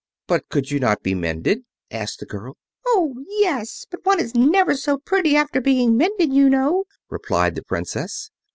[0.25, 1.59] "But could you not be mended?"
[1.91, 2.57] asked the girl.
[2.87, 7.61] "Oh, yes; but one is never so pretty after being mended, you know," replied the
[7.63, 8.31] Princess.